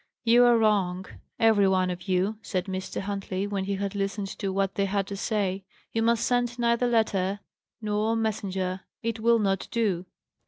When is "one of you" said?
1.67-2.39